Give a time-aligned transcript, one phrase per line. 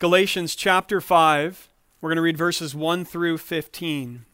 [0.00, 1.68] Galatians chapter 5.
[2.00, 4.26] We're going to read verses 1 through 15.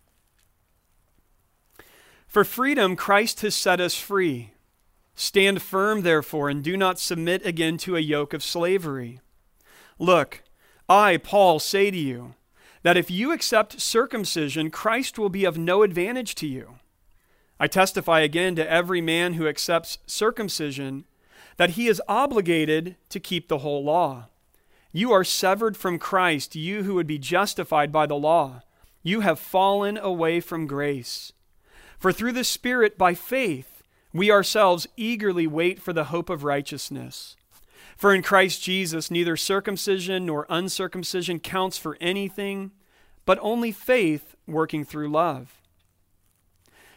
[2.27, 4.53] For freedom, Christ has set us free.
[5.15, 9.21] Stand firm, therefore, and do not submit again to a yoke of slavery.
[9.99, 10.43] Look,
[10.87, 12.35] I, Paul, say to you
[12.83, 16.75] that if you accept circumcision, Christ will be of no advantage to you.
[17.59, 21.07] I testify again to every man who accepts circumcision
[21.57, 24.27] that he is obligated to keep the whole law.
[24.97, 28.63] You are severed from Christ, you who would be justified by the law.
[29.03, 31.33] You have fallen away from grace.
[31.99, 37.35] For through the Spirit, by faith, we ourselves eagerly wait for the hope of righteousness.
[37.97, 42.71] For in Christ Jesus, neither circumcision nor uncircumcision counts for anything,
[43.25, 45.61] but only faith working through love.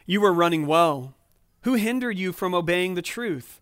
[0.05, 1.15] You are running well.
[1.63, 3.59] Who hindered you from obeying the truth?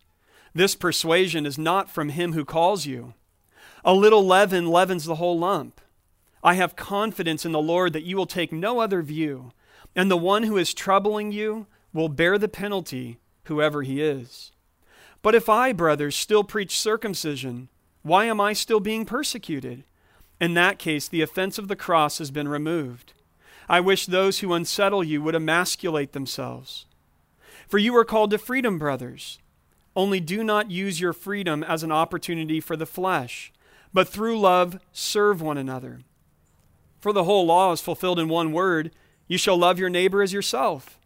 [0.54, 3.14] This persuasion is not from him who calls you.
[3.88, 5.80] A little leaven leavens the whole lump.
[6.42, 9.52] I have confidence in the Lord that you will take no other view,
[9.94, 14.50] and the one who is troubling you will bear the penalty, whoever he is.
[15.22, 17.68] But if I, brothers, still preach circumcision,
[18.02, 19.84] why am I still being persecuted?
[20.40, 23.12] In that case, the offense of the cross has been removed.
[23.68, 26.86] I wish those who unsettle you would emasculate themselves.
[27.68, 29.38] For you are called to freedom, brothers.
[29.94, 33.52] Only do not use your freedom as an opportunity for the flesh,
[33.96, 36.00] but through love serve one another.
[37.00, 38.90] For the whole law is fulfilled in one word
[39.26, 41.00] you shall love your neighbor as yourself.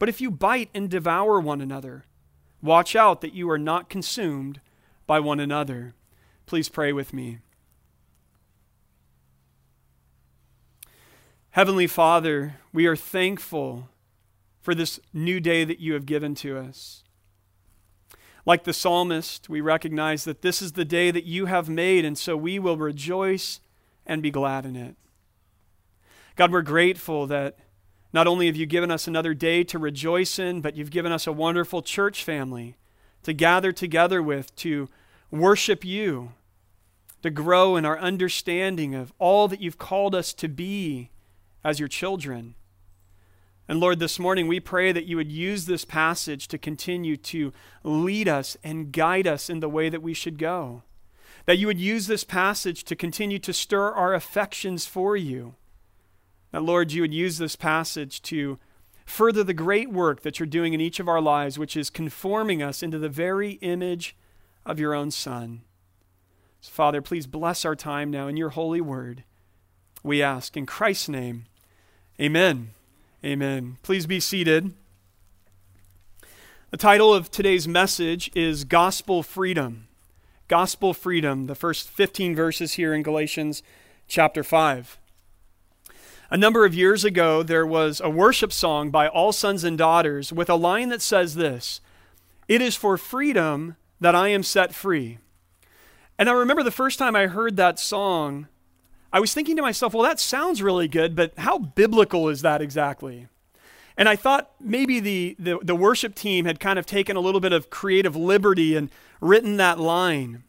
[0.00, 2.04] But if you bite and devour one another,
[2.60, 4.60] watch out that you are not consumed
[5.06, 5.94] by one another.
[6.46, 7.38] Please pray with me.
[11.50, 13.88] Heavenly Father, we are thankful
[14.60, 17.04] for this new day that you have given to us.
[18.46, 22.16] Like the psalmist, we recognize that this is the day that you have made, and
[22.16, 23.60] so we will rejoice
[24.06, 24.94] and be glad in it.
[26.36, 27.58] God, we're grateful that
[28.12, 31.26] not only have you given us another day to rejoice in, but you've given us
[31.26, 32.76] a wonderful church family
[33.24, 34.88] to gather together with, to
[35.32, 36.32] worship you,
[37.22, 41.10] to grow in our understanding of all that you've called us to be
[41.64, 42.54] as your children.
[43.68, 47.52] And Lord, this morning we pray that you would use this passage to continue to
[47.82, 50.82] lead us and guide us in the way that we should go.
[51.46, 55.54] That you would use this passage to continue to stir our affections for you.
[56.52, 58.58] That, Lord, you would use this passage to
[59.04, 62.62] further the great work that you're doing in each of our lives, which is conforming
[62.62, 64.16] us into the very image
[64.64, 65.62] of your own Son.
[66.60, 69.24] So, Father, please bless our time now in your holy word.
[70.02, 71.46] We ask in Christ's name.
[72.20, 72.70] Amen.
[73.24, 73.78] Amen.
[73.82, 74.74] Please be seated.
[76.70, 79.88] The title of today's message is Gospel Freedom.
[80.48, 83.62] Gospel Freedom, the first 15 verses here in Galatians
[84.06, 84.98] chapter 5.
[86.28, 90.32] A number of years ago, there was a worship song by All Sons and Daughters
[90.32, 91.80] with a line that says this
[92.48, 95.18] It is for freedom that I am set free.
[96.18, 98.48] And I remember the first time I heard that song,
[99.16, 102.60] I was thinking to myself, well, that sounds really good, but how biblical is that
[102.60, 103.28] exactly?
[103.96, 107.40] And I thought maybe the, the, the, worship team had kind of taken a little
[107.40, 108.90] bit of creative liberty and
[109.22, 110.42] written that line.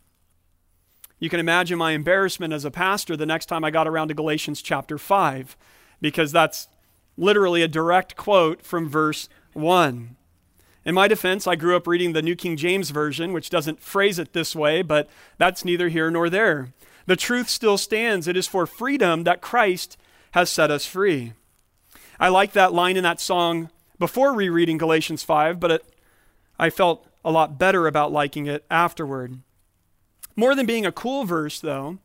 [1.17, 4.13] You can imagine my embarrassment as a pastor the next time I got around to
[4.13, 5.55] Galatians chapter 5,
[6.01, 6.67] because that's
[7.15, 10.17] literally a direct quote from verse 1.
[10.83, 14.19] In my defense, I grew up reading the New King James Version, which doesn't phrase
[14.19, 15.07] it this way, but
[15.37, 16.73] that's neither here nor there.
[17.07, 18.27] The truth still stands.
[18.27, 19.97] It is for freedom that Christ
[20.31, 21.33] has set us free.
[22.19, 25.85] I like that line in that song before rereading Galatians 5, but it,
[26.59, 29.39] I felt a lot better about liking it afterward.
[30.35, 31.97] More than being a cool verse, though,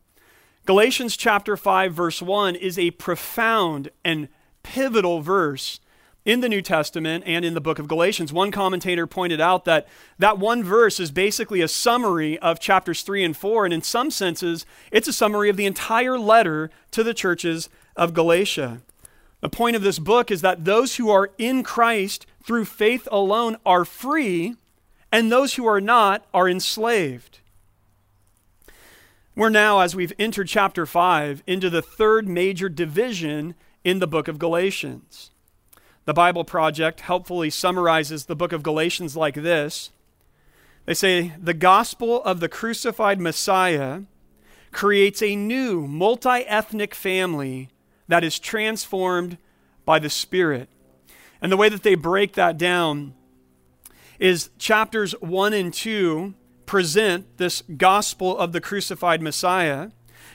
[0.64, 4.28] Galatians chapter 5, verse 1 is a profound and
[4.62, 5.80] pivotal verse
[6.24, 8.32] in the New Testament and in the book of Galatians.
[8.32, 9.88] One commentator pointed out that
[10.18, 14.10] that one verse is basically a summary of chapters 3 and 4, and in some
[14.10, 18.82] senses, it's a summary of the entire letter to the churches of Galatia.
[19.40, 23.56] The point of this book is that those who are in Christ through faith alone
[23.66, 24.54] are free,
[25.10, 27.40] and those who are not are enslaved.
[29.34, 34.28] We're now, as we've entered chapter 5, into the third major division in the book
[34.28, 35.31] of Galatians.
[36.04, 39.90] The Bible Project helpfully summarizes the book of Galatians like this
[40.84, 44.02] They say, The gospel of the crucified Messiah
[44.72, 47.68] creates a new multi ethnic family
[48.08, 49.38] that is transformed
[49.84, 50.68] by the Spirit.
[51.40, 53.14] And the way that they break that down
[54.18, 56.34] is chapters 1 and 2
[56.66, 59.90] present this gospel of the crucified Messiah.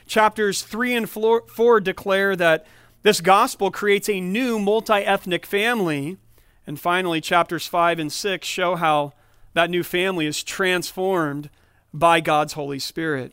[0.06, 2.66] Chapters 3 and 4 declare that
[3.08, 6.18] this gospel creates a new multi ethnic family.
[6.66, 9.14] And finally, chapters 5 and 6 show how
[9.54, 11.50] that new family is transformed
[11.94, 13.32] by God's Holy Spirit.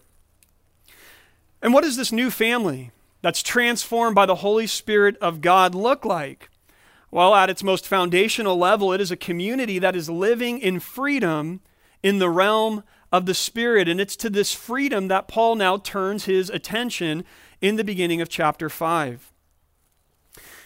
[1.60, 6.04] And what does this new family that's transformed by the Holy Spirit of God look
[6.04, 6.50] like?
[7.10, 11.60] Well, at its most foundational level, it is a community that is living in freedom
[12.00, 13.88] in the realm of the Spirit.
[13.88, 17.24] And it's to this freedom that Paul now turns his attention
[17.60, 19.32] in the beginning of chapter 5.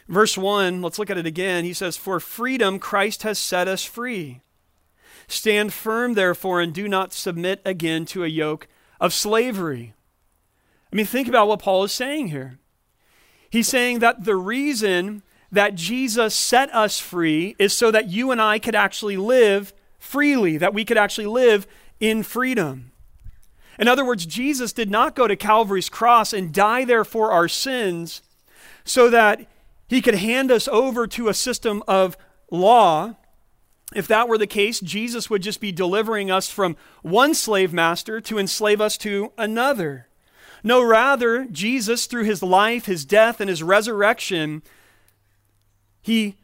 [0.08, 1.64] Verse 1, let's look at it again.
[1.64, 4.40] He says, For freedom Christ has set us free.
[5.26, 8.66] Stand firm, therefore, and do not submit again to a yoke
[8.98, 9.92] of slavery.
[10.90, 12.58] I mean, think about what Paul is saying here.
[13.50, 15.22] He's saying that the reason
[15.52, 20.56] that Jesus set us free is so that you and I could actually live freely,
[20.56, 21.66] that we could actually live
[22.00, 22.92] in freedom.
[23.78, 27.48] In other words, Jesus did not go to Calvary's cross and die there for our
[27.48, 28.22] sins
[28.84, 29.46] so that
[29.88, 32.16] he could hand us over to a system of
[32.50, 33.16] law.
[33.94, 38.20] If that were the case, Jesus would just be delivering us from one slave master
[38.20, 40.08] to enslave us to another.
[40.62, 44.62] No, rather, Jesus, through his life, his death, and his resurrection,
[46.02, 46.36] he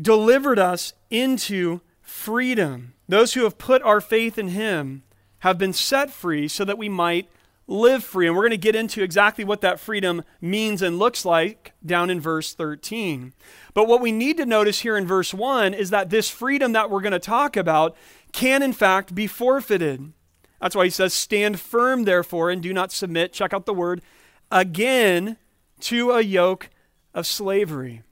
[0.00, 2.94] delivered us into freedom.
[3.08, 5.02] Those who have put our faith in him
[5.40, 7.28] have been set free so that we might
[7.70, 8.26] live free.
[8.26, 12.10] And we're going to get into exactly what that freedom means and looks like down
[12.10, 13.32] in verse 13.
[13.72, 16.90] But what we need to notice here in verse 1 is that this freedom that
[16.90, 17.96] we're going to talk about
[18.32, 20.12] can, in fact, be forfeited.
[20.60, 24.02] That's why he says, Stand firm, therefore, and do not submit, check out the word,
[24.50, 25.36] again
[25.80, 26.70] to a yoke
[27.14, 28.02] of slavery.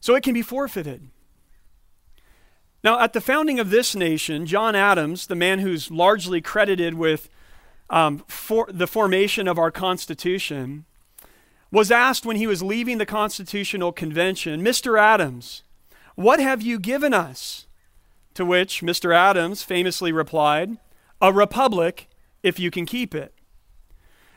[0.00, 1.10] So it can be forfeited.
[2.84, 7.28] Now, at the founding of this nation, John Adams, the man who's largely credited with
[7.90, 10.84] um, for the formation of our Constitution,
[11.70, 14.98] was asked when he was leaving the Constitutional Convention, Mr.
[14.98, 15.62] Adams,
[16.14, 17.66] what have you given us?
[18.34, 19.14] To which Mr.
[19.14, 20.78] Adams famously replied,
[21.20, 22.08] A republic
[22.42, 23.34] if you can keep it.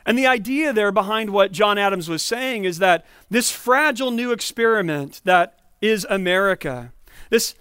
[0.06, 4.32] And the idea there behind what John Adams was saying is that this fragile new
[4.32, 6.92] experiment that is America,
[7.30, 7.56] this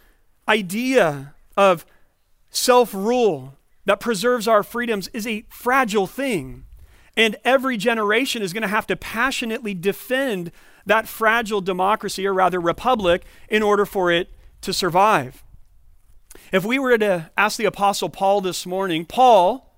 [0.48, 1.84] idea of
[2.50, 3.54] self rule,
[3.90, 6.62] that preserves our freedoms is a fragile thing.
[7.16, 10.52] And every generation is going to have to passionately defend
[10.86, 15.42] that fragile democracy, or rather republic, in order for it to survive.
[16.52, 19.74] If we were to ask the Apostle Paul this morning, Paul,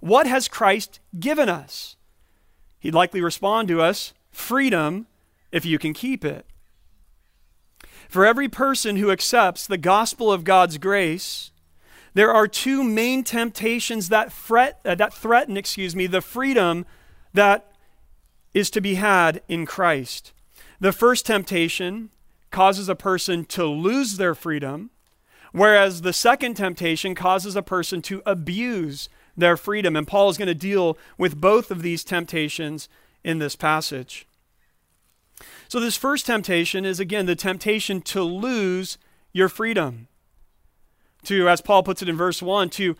[0.00, 1.94] what has Christ given us?
[2.80, 5.06] He'd likely respond to us freedom
[5.52, 6.46] if you can keep it.
[8.08, 11.51] For every person who accepts the gospel of God's grace,
[12.14, 16.84] there are two main temptations that, fret, uh, that threaten, excuse me, the freedom
[17.32, 17.72] that
[18.52, 20.32] is to be had in Christ.
[20.80, 22.10] The first temptation
[22.50, 24.90] causes a person to lose their freedom,
[25.52, 29.96] whereas the second temptation causes a person to abuse their freedom.
[29.96, 32.88] And Paul is going to deal with both of these temptations
[33.24, 34.26] in this passage.
[35.68, 38.98] So, this first temptation is again the temptation to lose
[39.32, 40.08] your freedom
[41.24, 42.96] to, as Paul puts it in verse 1, to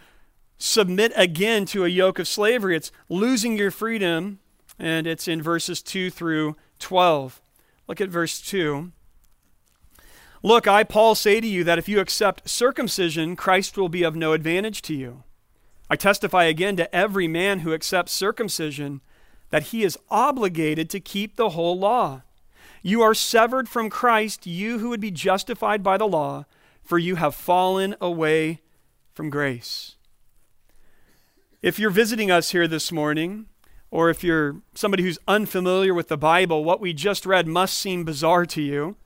[0.58, 2.76] submit again to a yoke of slavery.
[2.76, 4.38] It's losing your freedom,
[4.78, 7.40] and it's in verses 2 through 12.
[7.88, 8.92] Look at verse 2.
[10.44, 14.16] Look, I, Paul, say to you that if you accept circumcision, Christ will be of
[14.16, 15.22] no advantage to you.
[15.88, 19.00] I testify again to every man who accepts circumcision
[19.50, 22.22] that he is obligated to keep the whole law.
[22.82, 26.46] You are severed from Christ, you who would be justified by the law
[26.82, 28.60] for you have fallen away
[29.12, 29.96] from grace.
[31.62, 33.46] If you're visiting us here this morning,
[33.90, 38.04] or if you're somebody who's unfamiliar with the Bible, what we just read must seem
[38.04, 38.96] bizarre to you.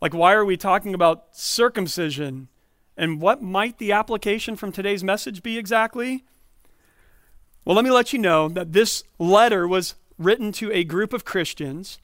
[0.00, 2.48] Like, why are we talking about circumcision?
[2.96, 6.24] And what might the application from today's message be exactly?
[7.64, 11.24] Well, let me let you know that this letter was written to a group of
[11.24, 11.98] Christians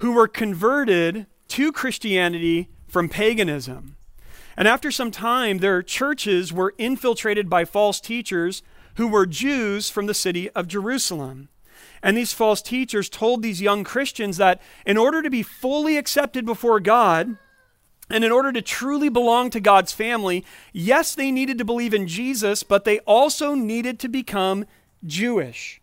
[0.00, 3.96] who were converted to Christianity from paganism.
[4.58, 8.60] And after some time, their churches were infiltrated by false teachers
[8.96, 11.48] who were Jews from the city of Jerusalem.
[12.02, 16.44] And these false teachers told these young Christians that in order to be fully accepted
[16.44, 17.36] before God,
[18.10, 22.08] and in order to truly belong to God's family, yes, they needed to believe in
[22.08, 24.64] Jesus, but they also needed to become
[25.06, 25.80] Jewish.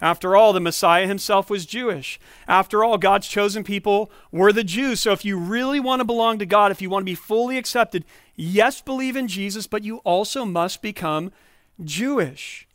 [0.00, 2.18] After all, the Messiah himself was Jewish.
[2.48, 5.00] After all, God's chosen people were the Jews.
[5.00, 7.58] So if you really want to belong to God, if you want to be fully
[7.58, 8.04] accepted,
[8.34, 11.30] yes, believe in Jesus, but you also must become
[11.84, 12.66] Jewish.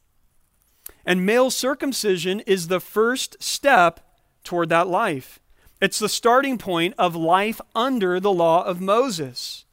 [1.05, 3.99] And male circumcision is the first step
[4.43, 5.39] toward that life.
[5.81, 9.65] It's the starting point of life under the law of Moses.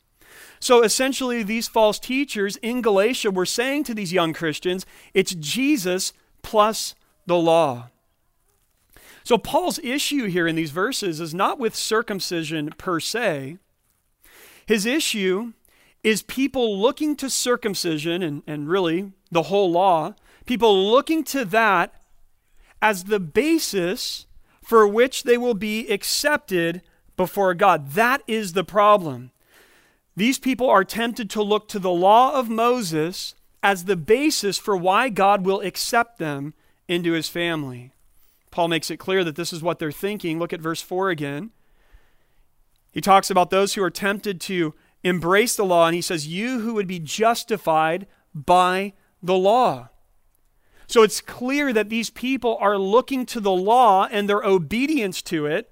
[0.58, 6.12] So essentially, these false teachers in Galatia were saying to these young Christians, it's Jesus
[6.42, 6.94] plus
[7.26, 7.88] the law.
[9.24, 13.58] So, Paul's issue here in these verses is not with circumcision per se.
[14.66, 15.52] His issue
[16.02, 20.14] is people looking to circumcision and, and really the whole law,
[20.46, 21.94] people looking to that
[22.80, 24.26] as the basis
[24.60, 26.82] for which they will be accepted
[27.16, 27.92] before God.
[27.92, 29.30] That is the problem.
[30.16, 34.76] These people are tempted to look to the law of Moses as the basis for
[34.76, 36.54] why God will accept them
[36.92, 37.92] into his family.
[38.50, 40.38] Paul makes it clear that this is what they're thinking.
[40.38, 41.50] Look at verse 4 again.
[42.92, 46.60] He talks about those who are tempted to embrace the law, and he says, You
[46.60, 49.88] who would be justified by the law.
[50.86, 55.46] So it's clear that these people are looking to the law and their obedience to
[55.46, 55.70] it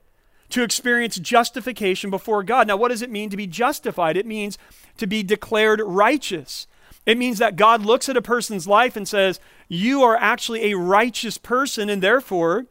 [0.49, 2.67] to experience justification before God.
[2.67, 4.17] Now, what does it mean to be justified?
[4.17, 4.59] It means
[4.97, 6.67] to be declared righteous.
[7.11, 10.76] It means that God looks at a person's life and says, You are actually a
[10.76, 12.67] righteous person, and therefore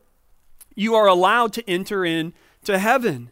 [0.76, 3.32] you are allowed to enter into heaven.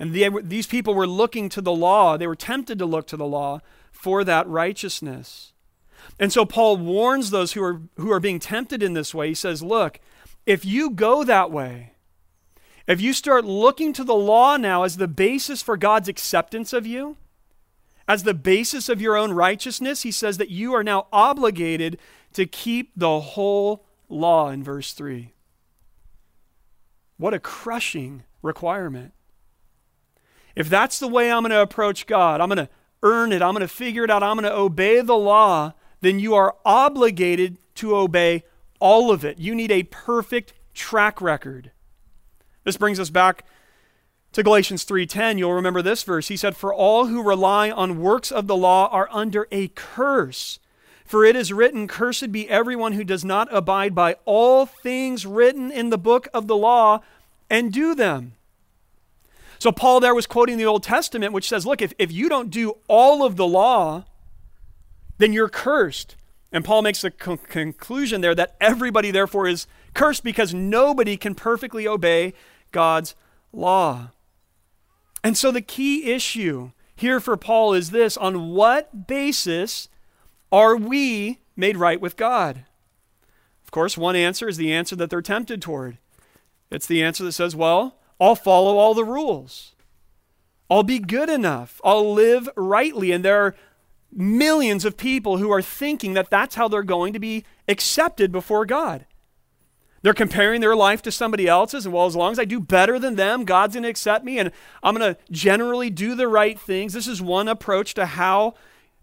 [0.00, 3.16] And the, these people were looking to the law, they were tempted to look to
[3.16, 3.60] the law
[3.92, 5.52] for that righteousness.
[6.18, 9.28] And so Paul warns those who are, who are being tempted in this way.
[9.28, 10.00] He says, Look,
[10.44, 11.92] if you go that way,
[12.88, 16.84] if you start looking to the law now as the basis for God's acceptance of
[16.84, 17.16] you,
[18.08, 21.98] as the basis of your own righteousness, he says that you are now obligated
[22.34, 25.32] to keep the whole law in verse 3.
[27.16, 29.12] What a crushing requirement.
[30.56, 32.68] If that's the way I'm going to approach God, I'm going to
[33.02, 36.18] earn it, I'm going to figure it out, I'm going to obey the law, then
[36.18, 38.44] you are obligated to obey
[38.80, 39.38] all of it.
[39.38, 41.70] You need a perfect track record.
[42.64, 43.44] This brings us back
[44.32, 46.28] to Galatians 3:10, you'll remember this verse.
[46.28, 50.58] He said, "For all who rely on works of the law are under a curse.
[51.04, 55.70] For it is written, cursed be everyone who does not abide by all things written
[55.70, 57.00] in the book of the law
[57.50, 58.34] and do them."
[59.58, 62.50] So Paul there was quoting the Old Testament which says, "Look, if, if you don't
[62.50, 64.04] do all of the law,
[65.18, 66.16] then you're cursed."
[66.50, 71.34] And Paul makes the con- conclusion there that everybody therefore is cursed because nobody can
[71.34, 72.32] perfectly obey
[72.72, 73.14] God's
[73.52, 74.10] law.
[75.24, 79.88] And so the key issue here for Paul is this on what basis
[80.50, 82.64] are we made right with God?
[83.64, 85.98] Of course, one answer is the answer that they're tempted toward.
[86.70, 89.72] It's the answer that says, well, I'll follow all the rules.
[90.70, 91.80] I'll be good enough.
[91.84, 93.12] I'll live rightly.
[93.12, 93.54] And there are
[94.10, 98.66] millions of people who are thinking that that's how they're going to be accepted before
[98.66, 99.06] God.
[100.02, 102.98] They're comparing their life to somebody else's, and well, as long as I do better
[102.98, 104.50] than them, God's going to accept me, and
[104.82, 106.92] I'm going to generally do the right things.
[106.92, 108.54] This is one approach to how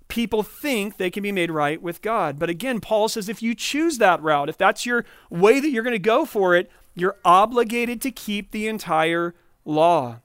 [0.10, 2.38] people think they can be made right with God.
[2.38, 5.84] But again, Paul says if you choose that route, if that's your way that you're
[5.84, 10.20] going to go for it, you're obligated to keep the entire law.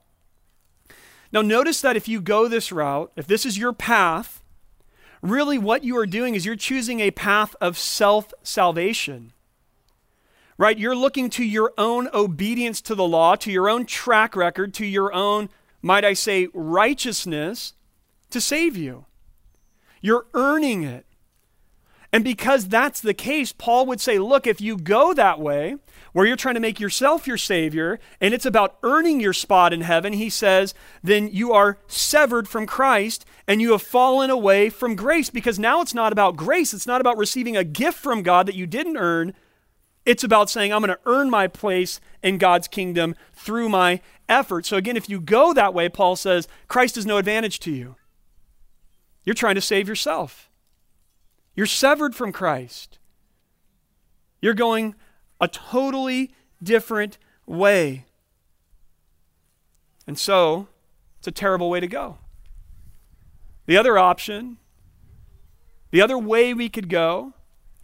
[1.31, 4.43] Now, notice that if you go this route, if this is your path,
[5.23, 9.33] really what you are doing is you're choosing a path of self salvation
[10.59, 10.79] right?
[10.79, 14.87] You're looking to your own obedience to the law, to your own track record, to
[14.87, 15.49] your own,
[15.83, 17.75] might I say, righteousness
[18.31, 19.07] to save you.
[20.01, 21.07] You're earning it.
[22.13, 25.77] And because that's the case, Paul would say, look, if you go that way,
[26.13, 29.81] where you're trying to make yourself your Savior, and it's about earning your spot in
[29.81, 34.95] heaven, he says, then you are severed from Christ and you have fallen away from
[34.95, 36.73] grace because now it's not about grace.
[36.73, 39.35] It's not about receiving a gift from God that you didn't earn.
[40.05, 44.67] It's about saying, I'm going to earn my place in God's kingdom through my effort.
[44.67, 47.97] So, again, if you go that way, Paul says, Christ is no advantage to you.
[49.25, 50.51] You're trying to save yourself.
[51.55, 52.99] You're severed from Christ.
[54.43, 54.95] You're going
[55.41, 58.05] a totally different way.
[60.07, 60.69] And so,
[61.19, 62.19] it's a terrible way to go.
[63.65, 64.59] The other option,
[65.91, 67.33] the other way we could go,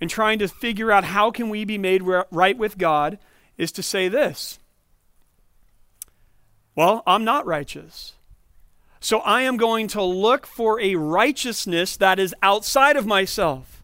[0.00, 3.18] and trying to figure out how can we be made right with God
[3.58, 4.58] is to say this.
[6.74, 8.14] Well, I'm not righteous.
[9.00, 13.82] So I am going to look for a righteousness that is outside of myself.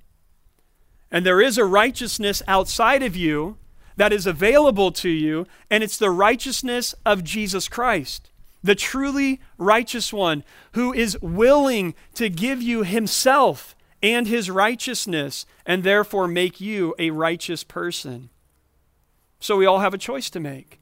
[1.10, 3.58] And there is a righteousness outside of you
[3.96, 8.30] that is available to you, and it's the righteousness of Jesus Christ,
[8.62, 13.75] the truly righteous one who is willing to give you himself
[14.06, 18.30] and his righteousness, and therefore make you a righteous person.
[19.40, 20.78] So we all have a choice to make.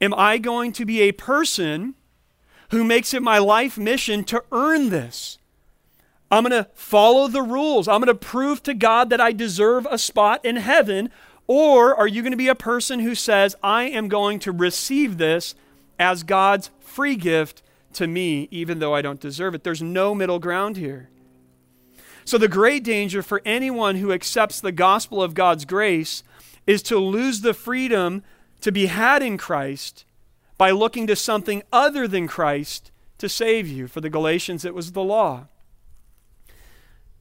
[0.00, 1.94] Am I going to be a person
[2.70, 5.38] who makes it my life mission to earn this?
[6.30, 7.88] I'm going to follow the rules.
[7.88, 11.10] I'm going to prove to God that I deserve a spot in heaven.
[11.46, 15.18] Or are you going to be a person who says, I am going to receive
[15.18, 15.54] this
[15.98, 17.62] as God's free gift
[17.94, 19.62] to me, even though I don't deserve it?
[19.62, 21.08] There's no middle ground here.
[22.26, 26.24] So, the great danger for anyone who accepts the gospel of God's grace
[26.66, 28.24] is to lose the freedom
[28.62, 30.04] to be had in Christ
[30.58, 33.86] by looking to something other than Christ to save you.
[33.86, 35.46] For the Galatians, it was the law.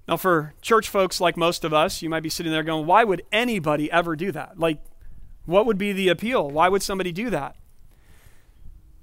[0.07, 3.03] Now, for church folks like most of us, you might be sitting there going, why
[3.03, 4.59] would anybody ever do that?
[4.59, 4.79] Like,
[5.45, 6.49] what would be the appeal?
[6.49, 7.55] Why would somebody do that?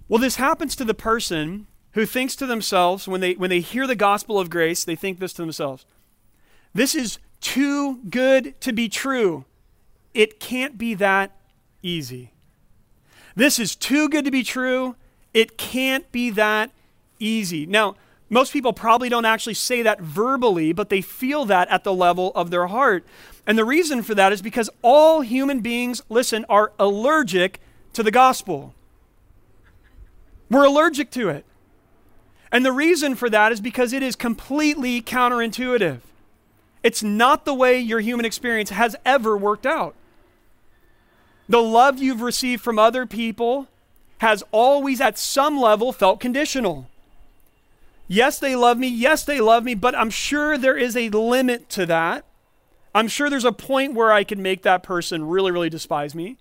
[0.08, 3.86] Well, this happens to the person who thinks to themselves, when they, when they hear
[3.86, 5.86] the gospel of grace, they think this to themselves
[6.74, 9.44] this is too good to be true.
[10.14, 11.32] It can't be that
[11.82, 12.32] easy.
[13.34, 14.96] This is too good to be true.
[15.34, 16.70] It can't be that
[17.18, 17.66] easy.
[17.66, 17.96] Now,
[18.28, 22.32] most people probably don't actually say that verbally, but they feel that at the level
[22.34, 23.04] of their heart.
[23.46, 27.60] And the reason for that is because all human beings, listen, are allergic
[27.92, 28.74] to the gospel.
[30.48, 31.44] We're allergic to it.
[32.50, 36.00] And the reason for that is because it is completely counterintuitive.
[36.82, 39.94] It's not the way your human experience has ever worked out.
[41.48, 43.68] The love you've received from other people
[44.18, 46.88] has always, at some level, felt conditional.
[48.08, 48.88] Yes, they love me.
[48.88, 52.24] Yes, they love me, but I'm sure there is a limit to that.
[52.94, 56.36] I'm sure there's a point where I can make that person really, really despise me.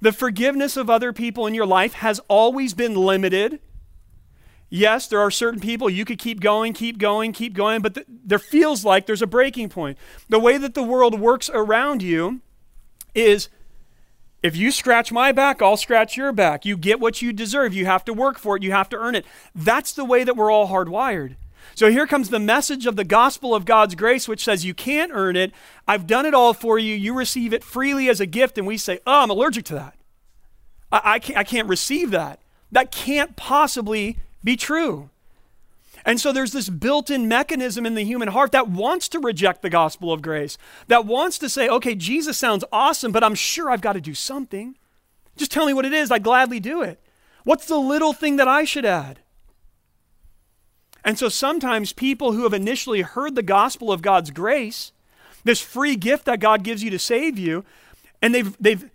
[0.00, 3.60] The forgiveness of other people in your life has always been limited.
[4.74, 8.06] Yes, there are certain people you could keep going, keep going, keep going, but th-
[8.08, 9.98] there feels like there's a breaking point.
[10.30, 12.40] The way that the world works around you
[13.14, 13.50] is
[14.42, 16.64] if you scratch my back, I'll scratch your back.
[16.64, 17.74] You get what you deserve.
[17.74, 18.62] You have to work for it.
[18.62, 19.26] You have to earn it.
[19.54, 21.36] That's the way that we're all hardwired.
[21.74, 25.12] So here comes the message of the gospel of God's grace, which says you can't
[25.12, 25.52] earn it.
[25.86, 26.94] I've done it all for you.
[26.94, 28.56] You receive it freely as a gift.
[28.56, 29.96] And we say, oh, I'm allergic to that.
[30.90, 32.40] I, I, can't, I can't receive that.
[32.70, 35.10] That can't possibly be true.
[36.04, 39.62] And so there's this built in mechanism in the human heart that wants to reject
[39.62, 43.70] the gospel of grace, that wants to say, okay, Jesus sounds awesome, but I'm sure
[43.70, 44.76] I've got to do something.
[45.36, 46.10] Just tell me what it is.
[46.10, 47.00] I'd gladly do it.
[47.44, 49.20] What's the little thing that I should add?
[51.04, 54.92] And so sometimes people who have initially heard the gospel of God's grace,
[55.44, 57.64] this free gift that God gives you to save you,
[58.20, 58.90] and they've, they've,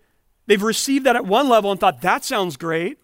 [0.46, 2.98] they've received that at one level and thought, that sounds great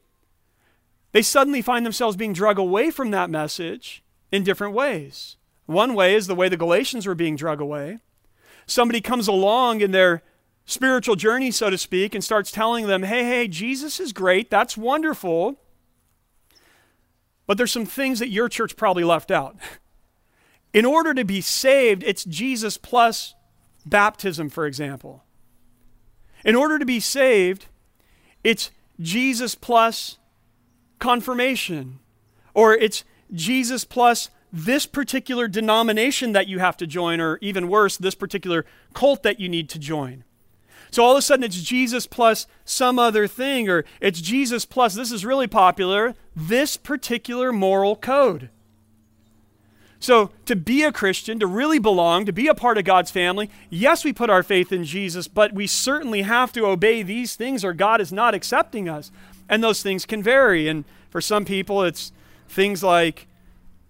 [1.13, 5.37] they suddenly find themselves being drug away from that message in different ways.
[5.65, 7.99] One way is the way the Galatians were being drug away.
[8.65, 10.23] Somebody comes along in their
[10.65, 14.49] spiritual journey, so to speak, and starts telling them, hey, hey, Jesus is great.
[14.49, 15.59] That's wonderful.
[17.45, 19.55] But there's some things that your church probably left out.
[20.73, 23.35] In order to be saved, it's Jesus plus
[23.85, 25.23] baptism, for example.
[26.43, 27.67] In order to be saved,
[28.43, 30.17] it's Jesus plus
[31.03, 31.99] confirmation,
[32.53, 37.97] or it's Jesus plus this particular denomination that you have to join, or even worse,
[37.97, 40.23] this particular cult that you need to join.
[40.91, 44.93] So all of a sudden it's Jesus plus some other thing, or it's Jesus plus,
[44.95, 48.49] this is really popular, this particular moral code.
[50.03, 53.49] So, to be a Christian, to really belong, to be a part of God's family,
[53.69, 57.63] yes, we put our faith in Jesus, but we certainly have to obey these things
[57.63, 59.13] or God is not accepting us.
[59.47, 60.67] And those things can vary.
[60.67, 62.11] And for some people, it's
[62.49, 63.27] things like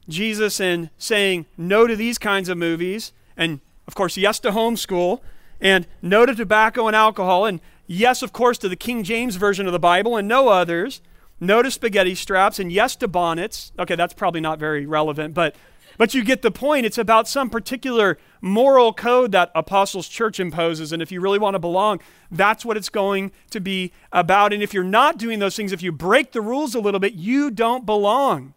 [0.08, 5.20] Jesus and saying no to these kinds of movies, and of course, yes to homeschool,
[5.60, 9.66] and no to tobacco and alcohol, and yes, of course, to the King James Version
[9.66, 11.02] of the Bible and no others,
[11.40, 13.72] no to spaghetti straps, and yes to bonnets.
[13.80, 15.56] Okay, that's probably not very relevant, but
[15.98, 16.86] but you get the point.
[16.86, 20.92] It's about some particular moral code that Apostles' Church imposes.
[20.92, 22.00] And if you really want to belong,
[22.32, 24.54] that's what it's going to be about.
[24.54, 27.14] And if you're not doing those things, if you break the rules a little bit,
[27.14, 28.54] you don't belong.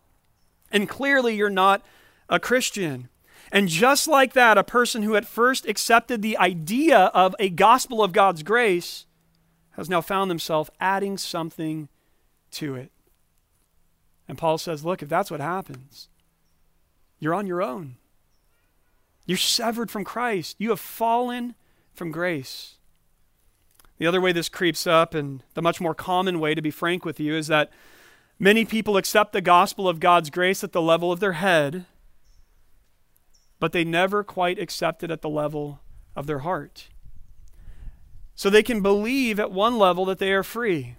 [0.70, 1.84] And clearly, you're not
[2.28, 3.08] a Christian.
[3.52, 8.02] And just like that, a person who at first accepted the idea of a gospel
[8.02, 9.06] of God's grace
[9.72, 11.88] has now found themselves adding something
[12.52, 12.90] to it.
[14.26, 16.08] And Paul says, look, if that's what happens,
[17.18, 17.96] you're on your own.
[19.24, 20.56] You're severed from Christ.
[20.58, 21.54] You have fallen
[21.92, 22.74] from grace.
[23.98, 27.04] The other way this creeps up, and the much more common way, to be frank
[27.04, 27.70] with you, is that
[28.38, 31.86] many people accept the gospel of God's grace at the level of their head,
[33.58, 35.80] but they never quite accept it at the level
[36.14, 36.88] of their heart.
[38.34, 40.96] So they can believe at one level that they are free,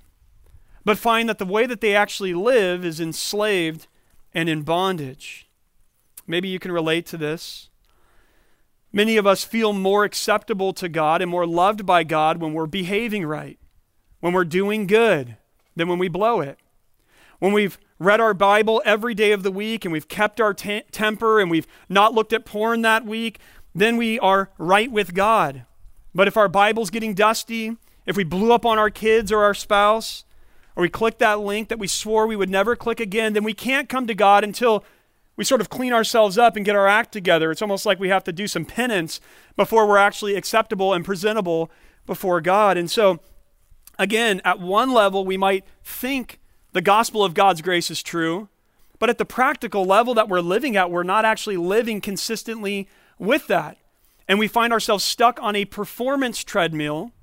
[0.83, 3.85] but find that the way that they actually live is enslaved
[4.33, 5.46] and in bondage.
[6.27, 7.69] Maybe you can relate to this.
[8.91, 12.67] Many of us feel more acceptable to God and more loved by God when we're
[12.67, 13.59] behaving right,
[14.19, 15.37] when we're doing good,
[15.75, 16.59] than when we blow it.
[17.39, 20.83] When we've read our Bible every day of the week and we've kept our t-
[20.91, 23.39] temper and we've not looked at porn that week,
[23.75, 25.65] then we are right with God.
[26.15, 29.53] But if our Bible's getting dusty, if we blew up on our kids or our
[29.53, 30.23] spouse,
[30.75, 33.53] or we click that link that we swore we would never click again, then we
[33.53, 34.83] can't come to God until
[35.37, 37.51] we sort of clean ourselves up and get our act together.
[37.51, 39.21] It's almost like we have to do some penance
[39.55, 41.71] before we're actually acceptable and presentable
[42.05, 42.75] before God.
[42.75, 43.19] And so,
[43.99, 46.39] again, at one level, we might think
[46.73, 48.49] the gospel of God's grace is true,
[48.99, 52.87] but at the practical level that we're living at, we're not actually living consistently
[53.19, 53.77] with that.
[54.27, 57.13] And we find ourselves stuck on a performance treadmill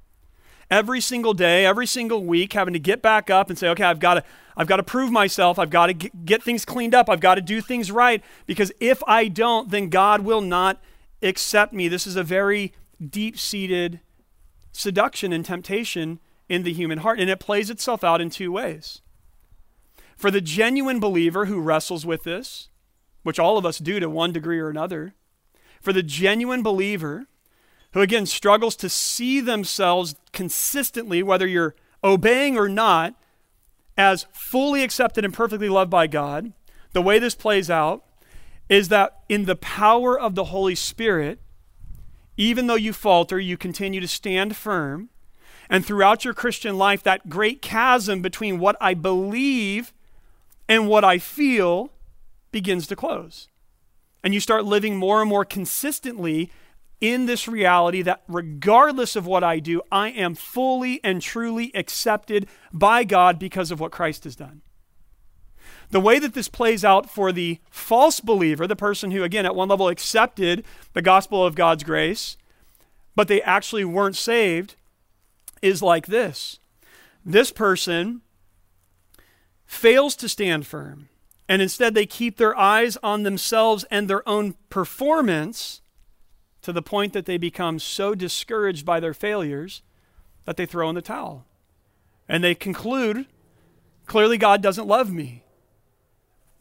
[0.74, 4.00] every single day, every single week, having to get back up and say, okay, I've
[4.00, 4.24] got to.
[4.56, 5.58] I've got to prove myself.
[5.58, 7.10] I've got to get things cleaned up.
[7.10, 10.80] I've got to do things right because if I don't, then God will not
[11.22, 11.88] accept me.
[11.88, 12.72] This is a very
[13.04, 13.98] deep seated
[14.70, 19.00] seduction and temptation in the human heart, and it plays itself out in two ways.
[20.16, 22.68] For the genuine believer who wrestles with this,
[23.24, 25.14] which all of us do to one degree or another,
[25.80, 27.26] for the genuine believer
[27.94, 33.14] who again struggles to see themselves consistently, whether you're obeying or not,
[33.96, 36.52] as fully accepted and perfectly loved by God,
[36.92, 38.04] the way this plays out
[38.68, 41.38] is that in the power of the Holy Spirit,
[42.36, 45.08] even though you falter, you continue to stand firm.
[45.70, 49.92] And throughout your Christian life, that great chasm between what I believe
[50.68, 51.92] and what I feel
[52.50, 53.48] begins to close.
[54.24, 56.50] And you start living more and more consistently
[57.04, 62.48] in this reality that regardless of what I do, I am fully and truly accepted
[62.72, 64.62] by God because of what Christ has done.
[65.90, 69.54] The way that this plays out for the false believer, the person who, again, at
[69.54, 70.64] one level accepted
[70.94, 72.38] the gospel of God's grace,
[73.14, 74.74] but they actually weren't saved,
[75.60, 76.58] is like this.
[77.22, 78.22] This person
[79.66, 81.10] fails to stand firm,
[81.50, 85.82] and instead they keep their eyes on themselves and their own performance
[86.64, 89.82] to the point that they become so discouraged by their failures
[90.46, 91.44] that they throw in the towel.
[92.28, 93.26] And they conclude
[94.06, 95.44] clearly, God doesn't love me.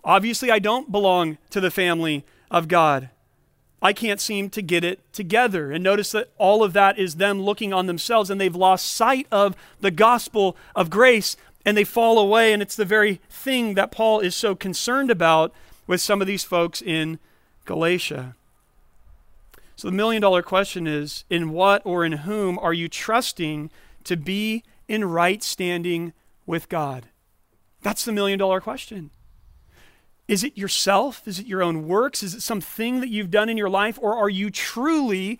[0.04, 3.10] Obviously, I don't belong to the family of God.
[3.82, 5.72] I can't seem to get it together.
[5.72, 9.28] And notice that all of that is them looking on themselves and they've lost sight
[9.32, 12.52] of the gospel of grace and they fall away.
[12.52, 15.54] And it's the very thing that Paul is so concerned about
[15.88, 17.20] with some of these folks in
[17.66, 18.36] Galatia.
[19.76, 23.72] So the million dollar question is in what or in whom are you trusting
[24.04, 26.14] to be in right standing
[26.46, 27.08] with God?
[27.82, 29.12] That's the million dollar question.
[30.28, 31.28] Is it yourself?
[31.28, 32.24] Is it your own works?
[32.24, 34.00] Is it something that you've done in your life?
[34.02, 35.40] Or are you truly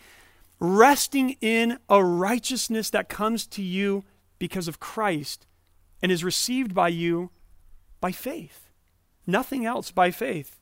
[0.60, 4.04] resting in a righteousness that comes to you
[4.40, 5.46] because of Christ
[6.02, 7.30] and is received by you
[8.02, 8.70] by faith?
[9.26, 10.60] Nothing else by faith.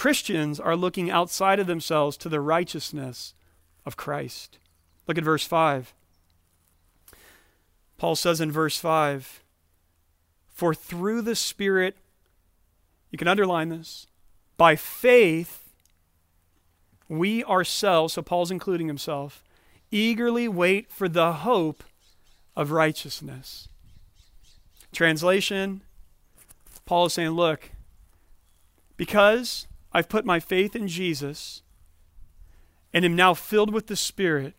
[0.00, 3.34] Christians are looking outside of themselves to the righteousness
[3.84, 4.56] of Christ.
[5.06, 5.92] Look at verse 5.
[7.98, 9.42] Paul says in verse 5
[10.48, 11.98] For through the Spirit,
[13.10, 14.06] you can underline this,
[14.56, 15.68] by faith,
[17.06, 19.44] we ourselves, so Paul's including himself,
[19.90, 21.84] eagerly wait for the hope
[22.56, 23.68] of righteousness.
[24.92, 25.82] Translation
[26.86, 27.72] Paul is saying, Look,
[28.96, 31.62] because I've put my faith in Jesus
[32.92, 34.54] and am now filled with the Spirit.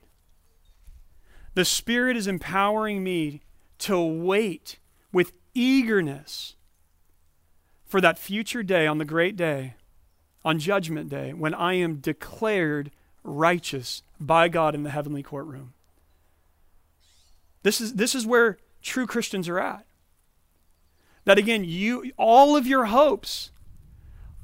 [1.54, 3.41] The Spirit is empowering me
[3.80, 4.78] to wait
[5.12, 6.56] with eagerness
[7.86, 9.76] for that future day on the great day,
[10.46, 12.91] on Judgment Day, when I am declared
[13.24, 15.74] righteous by God in the heavenly courtroom.
[17.63, 19.86] This is, this is where true Christians are at.
[21.26, 23.52] That again, you all of your hopes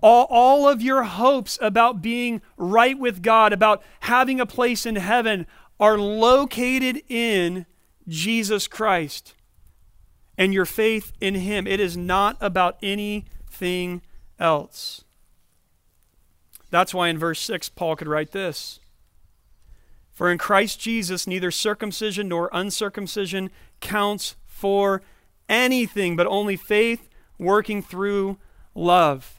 [0.01, 4.95] all, all of your hopes about being right with God, about having a place in
[4.95, 5.47] heaven,
[5.79, 7.65] are located in
[8.07, 9.33] Jesus Christ
[10.37, 11.67] and your faith in Him.
[11.67, 14.01] It is not about anything
[14.39, 15.03] else.
[16.69, 18.79] That's why in verse 6, Paul could write this
[20.11, 25.01] For in Christ Jesus, neither circumcision nor uncircumcision counts for
[25.49, 28.37] anything, but only faith working through
[28.75, 29.36] love.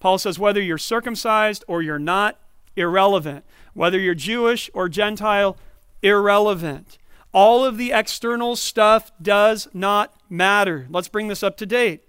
[0.00, 2.38] Paul says, whether you're circumcised or you're not,
[2.74, 3.44] irrelevant.
[3.74, 5.56] Whether you're Jewish or Gentile,
[6.02, 6.98] irrelevant.
[7.32, 10.86] All of the external stuff does not matter.
[10.90, 12.02] Let's bring this up to date.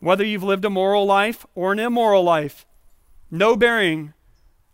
[0.00, 2.66] Whether you've lived a moral life or an immoral life,
[3.30, 4.14] no bearing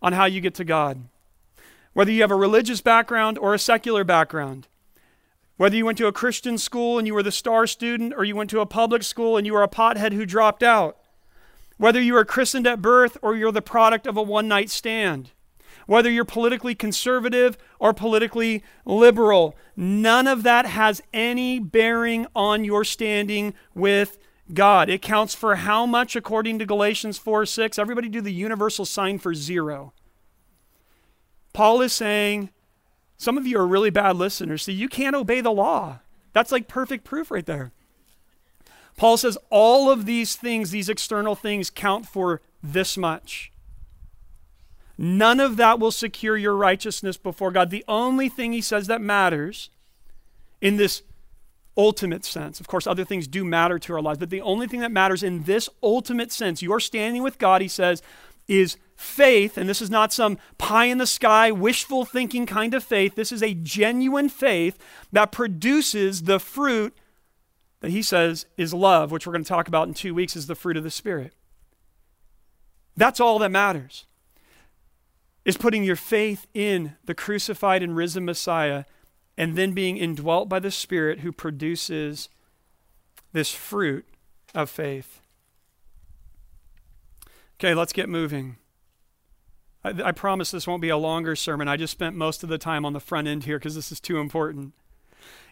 [0.01, 1.03] on how you get to God.
[1.93, 4.67] Whether you have a religious background or a secular background,
[5.57, 8.35] whether you went to a Christian school and you were the star student, or you
[8.35, 10.97] went to a public school and you were a pothead who dropped out,
[11.79, 15.31] whether you are christened at birth or you're the product of a one night stand,
[15.87, 22.83] whether you're politically conservative or politically liberal, none of that has any bearing on your
[22.83, 24.17] standing with
[24.53, 24.89] God.
[24.89, 27.79] It counts for how much according to Galatians 4 6?
[27.79, 29.93] Everybody do the universal sign for zero.
[31.53, 32.49] Paul is saying
[33.17, 35.99] some of you are really bad listeners, so you can't obey the law.
[36.33, 37.71] That's like perfect proof right there.
[38.99, 43.49] Paul says all of these things, these external things, count for this much.
[44.97, 47.69] None of that will secure your righteousness before God.
[47.69, 49.69] The only thing he says that matters
[50.59, 51.03] in this
[51.77, 54.81] ultimate sense, of course, other things do matter to our lives, but the only thing
[54.81, 58.01] that matters in this ultimate sense, your standing with God, he says,
[58.49, 62.83] is faith, and this is not some pie in the sky, wishful thinking kind of
[62.83, 63.15] faith.
[63.15, 64.77] This is a genuine faith
[65.13, 66.93] that produces the fruit
[67.81, 70.47] that he says is love, which we're going to talk about in two weeks, is
[70.47, 71.33] the fruit of the Spirit.
[72.95, 74.05] That's all that matters,
[75.45, 78.83] is putting your faith in the crucified and risen Messiah
[79.37, 82.27] and then being indwelt by the Spirit who produces
[83.31, 84.05] this fruit
[84.53, 85.21] of faith.
[87.57, 88.57] Okay, let's get moving.
[89.83, 91.67] I, I, promise this won't be a longer sermon.
[91.67, 93.99] I just spent most of the time on the front end here because this is
[93.99, 94.73] too important.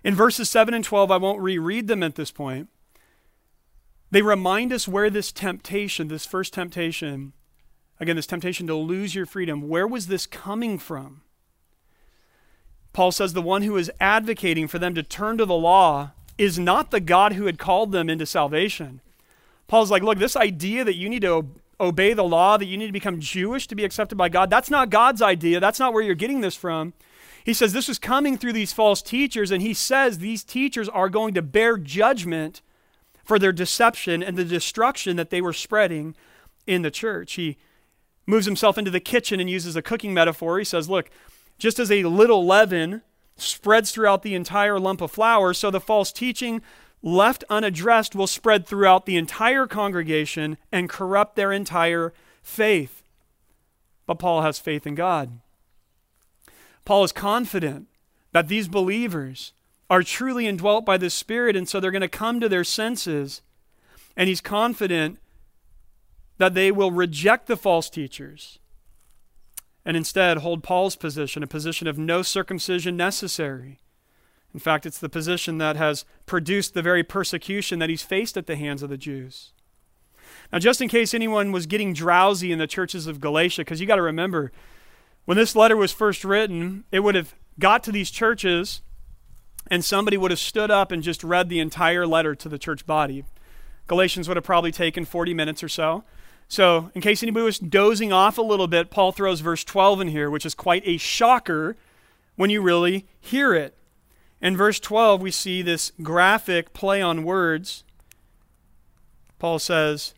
[0.04, 2.70] In verses 7 and 12, I won't reread them at this point.
[4.10, 7.34] They remind us where this temptation, this first temptation,
[8.00, 11.22] again, this temptation to lose your freedom, where was this coming from?
[12.94, 16.58] Paul says the one who is advocating for them to turn to the law is
[16.58, 19.02] not the God who had called them into salvation.
[19.68, 21.48] Paul's like, look, this idea that you need to
[21.80, 24.50] obey the law, that you need to become Jewish to be accepted by God.
[24.50, 25.60] That's not God's idea.
[25.60, 26.94] That's not where you're getting this from.
[27.48, 31.08] He says this is coming through these false teachers, and he says these teachers are
[31.08, 32.62] going to bear judgment
[33.24, 36.14] for their deception and the destruction that they were spreading
[36.66, 37.36] in the church.
[37.36, 37.56] He
[38.26, 40.60] moves himself into the kitchen and uses a cooking metaphor.
[40.60, 41.10] He says, Look,
[41.58, 43.02] just as a little leaven
[43.38, 46.62] spreads throughout the entire lump of flour, so the false teaching
[47.02, 52.12] left unaddressed, will spread throughout the entire congregation and corrupt their entire
[52.44, 53.04] faith.
[54.06, 55.40] But Paul has faith in God.
[56.88, 57.88] Paul is confident
[58.32, 59.52] that these believers
[59.90, 63.42] are truly indwelt by the Spirit, and so they're going to come to their senses.
[64.16, 65.20] And he's confident
[66.38, 68.60] that they will reject the false teachers
[69.84, 73.80] and instead hold Paul's position, a position of no circumcision necessary.
[74.54, 78.48] In fact, it's the position that has produced the very persecution that he's faced at
[78.48, 79.52] the hands of the Jews.
[80.54, 83.88] Now, just in case anyone was getting drowsy in the churches of Galatia, because you
[83.88, 84.54] got to remember,
[85.28, 88.82] when this letter was first written, it would have got to these churches
[89.70, 92.86] and somebody would have stood up and just read the entire letter to the church
[92.86, 93.26] body.
[93.88, 96.06] Galatians would have probably taken 40 minutes or so.
[96.48, 100.08] So, in case anybody was dozing off a little bit, Paul throws verse 12 in
[100.08, 101.76] here, which is quite a shocker
[102.38, 103.76] when you really hear it.
[104.42, 107.84] In verse 12, we see this graphic play on words.
[109.40, 110.14] Paul says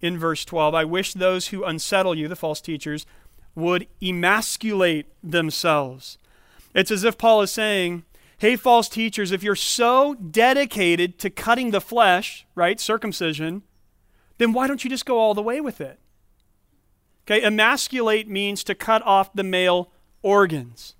[0.00, 3.06] in verse 12, I wish those who unsettle you, the false teachers,
[3.54, 6.18] would emasculate themselves.
[6.74, 8.04] It's as if Paul is saying,
[8.38, 13.62] Hey, false teachers, if you're so dedicated to cutting the flesh, right, circumcision,
[14.38, 16.00] then why don't you just go all the way with it?
[17.24, 20.96] Okay, emasculate means to cut off the male organs.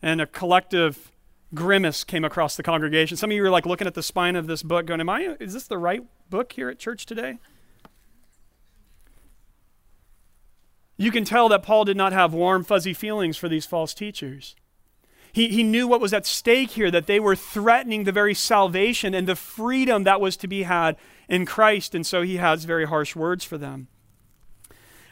[0.00, 1.10] And a collective
[1.54, 3.16] grimace came across the congregation.
[3.16, 5.36] Some of you are like looking at the spine of this book, going, Am I
[5.40, 7.38] is this the right book here at church today?
[10.96, 14.54] You can tell that Paul did not have warm, fuzzy feelings for these false teachers.
[15.32, 19.14] He, he knew what was at stake here, that they were threatening the very salvation
[19.14, 20.96] and the freedom that was to be had
[21.28, 23.88] in Christ, and so he has very harsh words for them.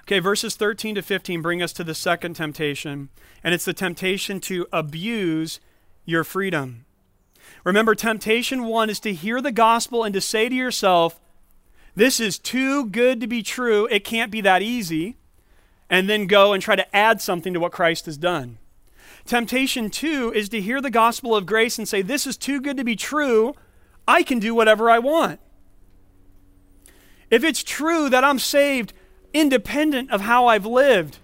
[0.03, 3.09] Okay, verses 13 to 15 bring us to the second temptation,
[3.43, 5.59] and it's the temptation to abuse
[6.05, 6.85] your freedom.
[7.65, 11.21] Remember, temptation one is to hear the gospel and to say to yourself,
[11.97, 13.89] This is too good to be true.
[13.91, 15.17] It can't be that easy.
[15.93, 18.57] And then go and try to add something to what Christ has done.
[19.27, 22.79] Temptation two is to hear the gospel of grace and say, This is too good
[22.79, 23.55] to be true.
[24.09, 25.39] I can do whatever I want.
[27.31, 28.95] If it's true that I'm saved
[29.35, 31.19] independent of how I've lived,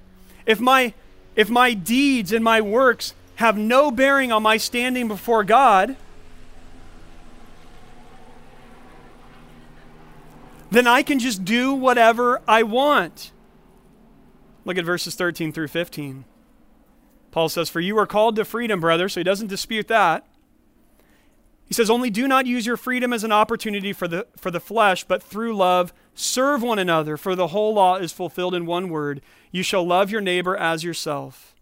[0.44, 0.92] if my
[1.34, 5.96] if my deeds and my works have no bearing on my standing before God,
[10.70, 13.32] then I can just do whatever I want.
[14.68, 16.26] Look at verses 13 through 15.
[17.30, 20.26] Paul says, For you are called to freedom, brother, so he doesn't dispute that.
[21.64, 24.60] He says, Only do not use your freedom as an opportunity for the, for the
[24.60, 28.90] flesh, but through love serve one another, for the whole law is fulfilled in one
[28.90, 31.54] word You shall love your neighbor as yourself.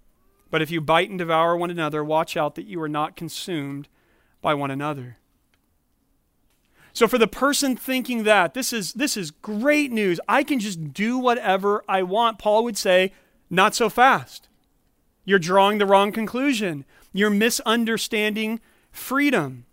[0.50, 3.86] But if you bite and devour one another, watch out that you are not consumed
[4.42, 5.18] by one another.
[6.96, 10.94] So for the person thinking that this is this is great news, I can just
[10.94, 12.38] do whatever I want.
[12.38, 13.12] Paul would say,
[13.50, 14.48] not so fast.
[15.26, 16.86] You're drawing the wrong conclusion.
[17.12, 19.66] You're misunderstanding freedom.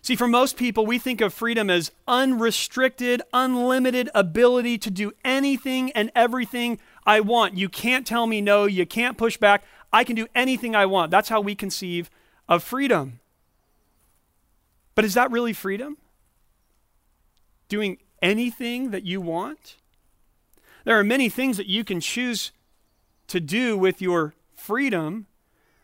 [0.00, 5.90] See, for most people, we think of freedom as unrestricted, unlimited ability to do anything
[5.90, 7.56] and everything I want.
[7.56, 8.66] You can't tell me no.
[8.66, 9.64] You can't push back.
[9.92, 11.10] I can do anything I want.
[11.10, 12.10] That's how we conceive
[12.48, 13.18] of freedom.
[14.96, 15.98] But is that really freedom?
[17.68, 19.76] Doing anything that you want?
[20.84, 22.50] There are many things that you can choose
[23.28, 25.26] to do with your freedom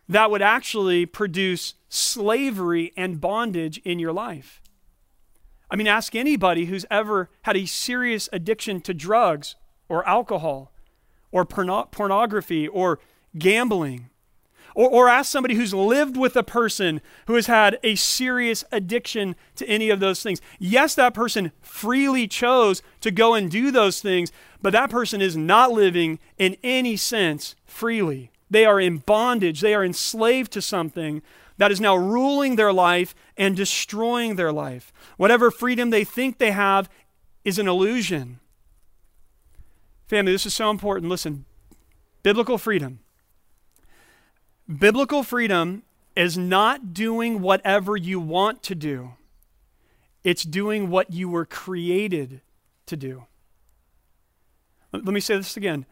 [0.09, 4.61] that would actually produce slavery and bondage in your life.
[5.69, 9.55] I mean, ask anybody who's ever had a serious addiction to drugs
[9.89, 10.71] or alcohol
[11.31, 12.99] or porno- pornography or
[13.37, 14.09] gambling
[14.75, 19.35] or, or ask somebody who's lived with a person who has had a serious addiction
[19.55, 20.41] to any of those things.
[20.59, 24.31] Yes, that person freely chose to go and do those things,
[24.61, 28.31] but that person is not living in any sense freely.
[28.49, 31.21] They are in bondage, they are enslaved to something
[31.57, 34.91] that is now ruling their life and destroying their life.
[35.17, 36.89] Whatever freedom they think they have
[37.45, 38.39] is an illusion.
[40.07, 41.09] Family, this is so important.
[41.09, 41.45] Listen,
[42.23, 42.99] biblical freedom
[44.67, 45.83] Biblical freedom
[46.15, 49.13] is not doing whatever you want to do,
[50.23, 52.41] it's doing what you were created
[52.85, 53.25] to do.
[54.93, 55.85] Let me say this again.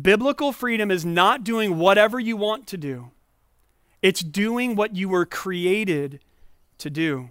[0.00, 3.10] Biblical freedom is not doing whatever you want to do.
[4.02, 6.20] It's doing what you were created
[6.78, 7.30] to do.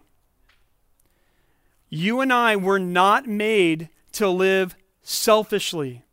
[1.89, 6.03] You and I were not made to live selfishly.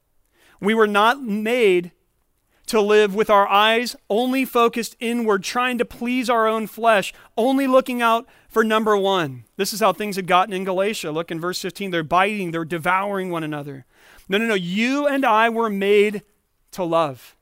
[0.61, 1.93] We were not made
[2.67, 7.67] to live with our eyes only focused inward, trying to please our own flesh, only
[7.67, 9.45] looking out for number one.
[9.57, 11.11] This is how things had gotten in Galatia.
[11.11, 11.91] Look in verse 15.
[11.91, 13.85] They're biting, they're devouring one another.
[14.29, 14.55] No, no, no.
[14.55, 16.23] You and I were made
[16.73, 17.37] to love.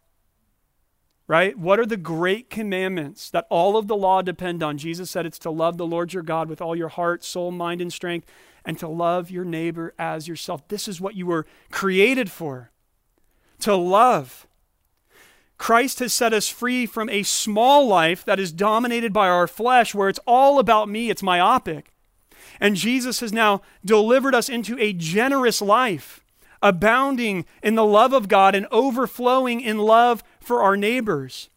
[1.27, 1.57] Right?
[1.57, 4.79] What are the great commandments that all of the law depend on?
[4.79, 7.81] Jesus said it's to love the Lord your God with all your heart, soul, mind,
[7.81, 8.27] and strength,
[8.65, 10.67] and to love your neighbor as yourself.
[10.67, 12.73] This is what you were created for
[13.61, 14.49] to love.
[15.61, 19.95] Christ has set us free from a small life that is dominated by our flesh,
[19.95, 21.93] where it's all about me, it's myopic.
[22.59, 26.25] And Jesus has now delivered us into a generous life,
[26.63, 31.51] abounding in the love of God and overflowing in love for our neighbors.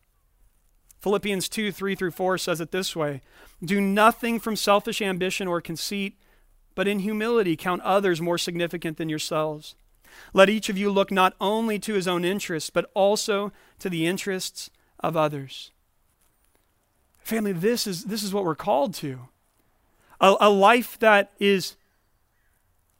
[0.99, 3.21] Philippians 2 3 through 4 says it this way
[3.63, 6.19] Do nothing from selfish ambition or conceit,
[6.75, 9.75] but in humility count others more significant than yourselves.
[10.33, 14.05] Let each of you look not only to his own interests, but also to the
[14.05, 15.71] interests of others.
[17.19, 19.19] Family, this is, this is what we're called to
[20.23, 21.75] a, a life that is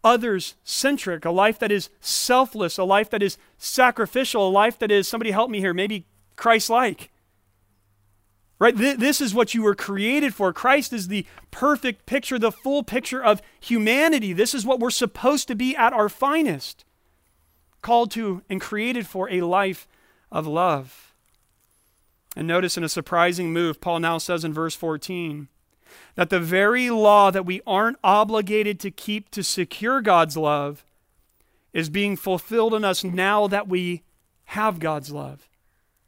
[0.04, 4.92] others centric, a life that is selfless, a life that is sacrificial, a life that
[4.92, 7.10] is, somebody help me here, maybe Christ like.
[8.60, 8.78] Right?
[8.78, 10.54] Th- this is what you were created for.
[10.54, 14.34] Christ is the perfect picture, the full picture of humanity.
[14.34, 16.86] This is what we're supposed to be at our finest
[17.84, 19.88] called to and created for a life
[20.32, 21.14] of love.
[22.36, 25.48] And notice in a surprising move, Paul now says in verse 14
[26.16, 30.84] that the very law that we aren't obligated to keep to secure God's love
[31.72, 34.02] is being fulfilled in us now that we
[34.46, 35.48] have God's love.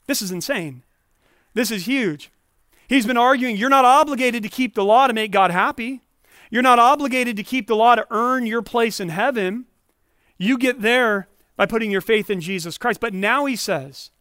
[0.08, 0.84] This is insane.
[1.54, 2.32] This is huge.
[2.88, 6.02] He's been arguing you're not obligated to keep the law to make God happy.
[6.52, 9.66] You're not obligated to keep the law to earn your place in heaven.
[10.38, 12.99] You get there by putting your faith in Jesus Christ.
[12.99, 14.12] But now he says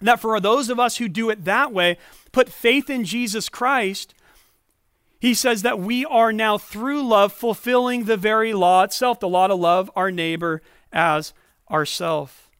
[0.00, 1.98] that for those of us who do it that way,
[2.32, 4.14] put faith in Jesus Christ,
[5.20, 9.46] he says that we are now through love fulfilling the very law itself, the law
[9.46, 11.32] to love our neighbor as
[11.70, 12.50] ourself.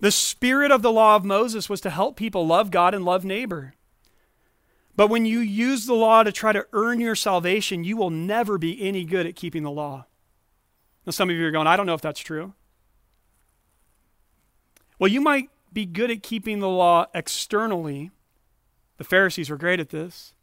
[0.00, 3.24] The spirit of the law of Moses was to help people love God and love
[3.24, 3.74] neighbor.
[4.96, 8.58] But when you use the law to try to earn your salvation, you will never
[8.58, 10.06] be any good at keeping the law.
[11.06, 12.52] Now, some of you are going, I don't know if that's true.
[15.00, 18.10] Well, you might be good at keeping the law externally.
[18.98, 20.34] The Pharisees were great at this.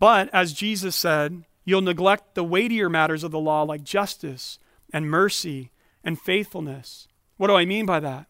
[0.00, 4.58] But as Jesus said, you'll neglect the weightier matters of the law like justice
[4.92, 5.70] and mercy
[6.02, 7.06] and faithfulness.
[7.36, 8.26] What do I mean by that?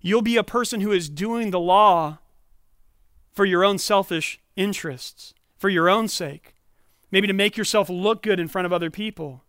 [0.00, 2.18] You'll be a person who is doing the law
[3.34, 6.54] for your own selfish interests, for your own sake.
[7.10, 9.44] Maybe to make yourself look good in front of other people.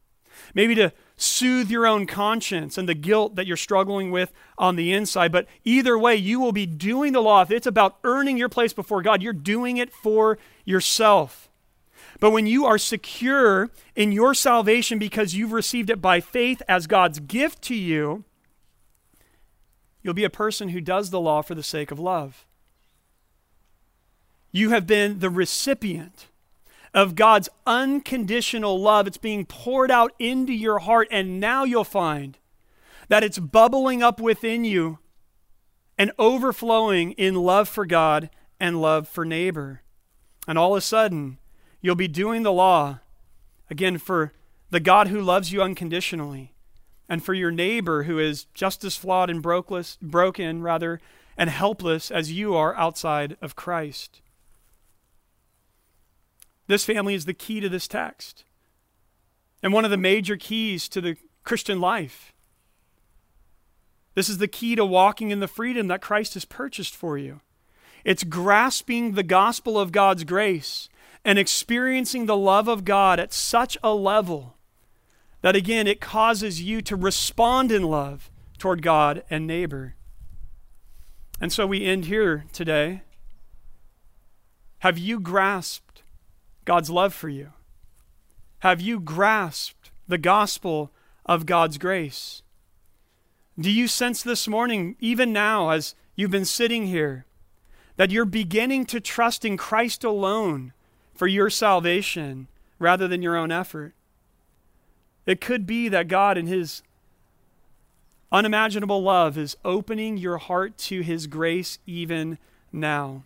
[0.53, 4.91] Maybe to soothe your own conscience and the guilt that you're struggling with on the
[4.91, 5.31] inside.
[5.31, 7.41] But either way, you will be doing the law.
[7.41, 11.49] If it's about earning your place before God, you're doing it for yourself.
[12.19, 16.87] But when you are secure in your salvation because you've received it by faith as
[16.87, 18.23] God's gift to you,
[20.01, 22.45] you'll be a person who does the law for the sake of love.
[24.51, 26.27] You have been the recipient
[26.93, 29.07] of God's unconditional love.
[29.07, 32.37] It's being poured out into your heart, and now you'll find
[33.07, 34.99] that it's bubbling up within you
[35.97, 38.29] and overflowing in love for God
[38.59, 39.81] and love for neighbor.
[40.47, 41.37] And all of a sudden,
[41.81, 42.99] you'll be doing the law
[43.69, 44.33] again for
[44.69, 46.53] the God who loves you unconditionally
[47.07, 50.99] and for your neighbor who is just as flawed and brokeless, broken rather
[51.37, 54.21] and helpless as you are outside of Christ.
[56.71, 58.45] This family is the key to this text
[59.61, 62.31] and one of the major keys to the Christian life.
[64.15, 67.41] This is the key to walking in the freedom that Christ has purchased for you.
[68.05, 70.87] It's grasping the gospel of God's grace
[71.25, 74.55] and experiencing the love of God at such a level
[75.41, 79.95] that, again, it causes you to respond in love toward God and neighbor.
[81.41, 83.01] And so we end here today.
[84.79, 85.90] Have you grasped
[86.65, 87.51] God's love for you?
[88.59, 90.91] Have you grasped the gospel
[91.25, 92.43] of God's grace?
[93.59, 97.25] Do you sense this morning, even now, as you've been sitting here,
[97.97, 100.73] that you're beginning to trust in Christ alone
[101.13, 102.47] for your salvation
[102.79, 103.93] rather than your own effort?
[105.25, 106.81] It could be that God, in His
[108.31, 112.37] unimaginable love, is opening your heart to His grace even
[112.71, 113.23] now.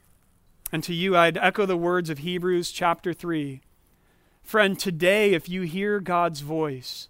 [0.76, 3.62] And to you, I'd echo the words of Hebrews chapter 3.
[4.44, 7.08] Friend, today, if you hear God's voice,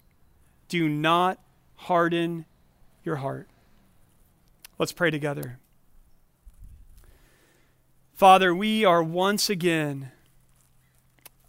[0.69, 1.39] do not
[1.73, 2.45] harden
[3.03, 3.49] your heart.
[4.77, 5.57] Let's pray together.
[8.13, 10.11] Father, we are once again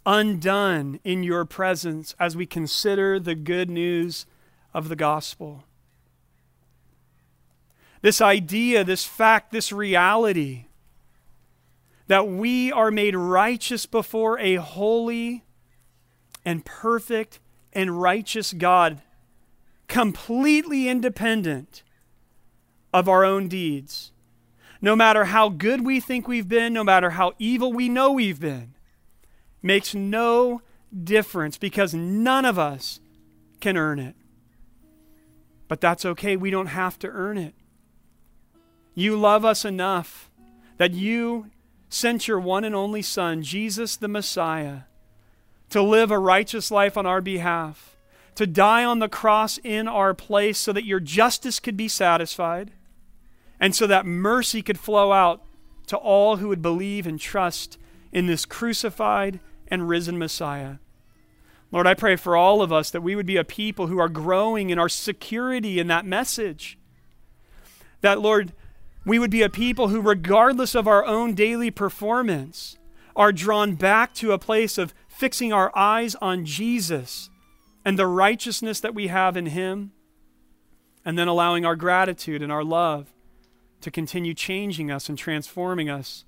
[0.03, 4.25] undone in your presence as we consider the good news
[4.73, 5.65] of the gospel.
[8.01, 10.66] This idea, this fact, this reality
[12.07, 15.43] that we are made righteous before a holy
[16.45, 17.39] and perfect
[17.73, 19.01] and righteous God,
[19.87, 21.83] completely independent
[22.93, 24.11] of our own deeds.
[24.81, 28.39] No matter how good we think we've been, no matter how evil we know we've
[28.39, 28.73] been,
[29.61, 30.61] makes no
[31.03, 32.99] difference because none of us
[33.59, 34.15] can earn it.
[35.67, 36.37] But that's okay.
[36.37, 37.53] We don't have to earn it.
[38.95, 40.31] You love us enough
[40.77, 41.47] that you
[41.89, 44.81] sent your one and only Son, Jesus the Messiah,
[45.69, 47.97] to live a righteous life on our behalf,
[48.35, 52.71] to die on the cross in our place so that your justice could be satisfied,
[53.59, 55.43] and so that mercy could flow out
[55.87, 57.77] to all who would believe and trust
[58.11, 60.75] in this crucified and risen Messiah.
[61.71, 64.09] Lord, I pray for all of us that we would be a people who are
[64.09, 66.77] growing in our security in that message.
[68.01, 68.53] That, Lord,
[69.07, 72.77] we would be a people who, regardless of our own daily performance,
[73.15, 77.29] are drawn back to a place of fixing our eyes on Jesus
[77.85, 79.93] and the righteousness that we have in Him,
[81.05, 83.13] and then allowing our gratitude and our love
[83.79, 86.25] to continue changing us and transforming us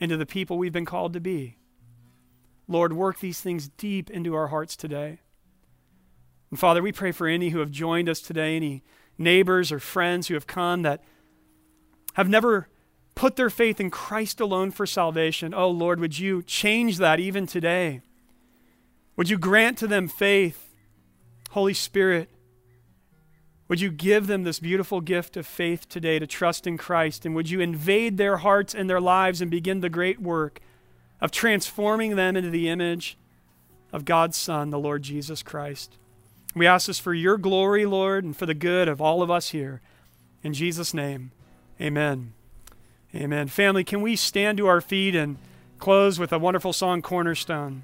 [0.00, 1.56] into the people we've been called to be.
[2.66, 5.20] Lord, work these things deep into our hearts today.
[6.50, 8.82] And Father, we pray for any who have joined us today, any
[9.16, 11.00] neighbors or friends who have come that
[12.16, 12.66] have never
[13.14, 17.46] put their faith in Christ alone for salvation, oh Lord, would you change that even
[17.46, 18.00] today?
[19.16, 20.74] Would you grant to them faith?
[21.50, 22.30] Holy Spirit,
[23.68, 27.26] would you give them this beautiful gift of faith today to trust in Christ?
[27.26, 30.60] And would you invade their hearts and their lives and begin the great work
[31.20, 33.18] of transforming them into the image
[33.92, 35.98] of God's Son, the Lord Jesus Christ?
[36.54, 39.50] We ask this for your glory, Lord, and for the good of all of us
[39.50, 39.82] here.
[40.42, 41.32] In Jesus' name.
[41.80, 42.32] Amen.
[43.14, 43.48] Amen.
[43.48, 45.36] Family, can we stand to our feet and
[45.78, 47.82] close with a wonderful song, Cornerstone?